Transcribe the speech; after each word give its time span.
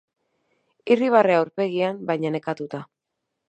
Irribarrea 0.95 1.43
aurpegian, 1.43 2.03
baina 2.11 2.33
nekatuta. 2.39 2.85